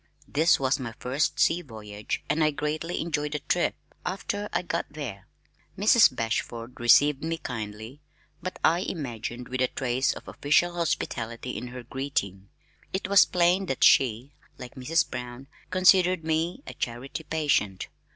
[0.27, 4.87] This was my first sea voyage and I greatly enjoyed the trip after I got
[4.89, 5.27] there!
[5.77, 6.15] Mrs.
[6.15, 8.01] Bashford received me kindly,
[8.41, 12.49] but (I imagined) with a trace of official hospitality in her greeting.
[12.91, 15.07] It was plain that she (like Mrs.
[15.07, 17.87] Brown) considered me a "Charity Patient."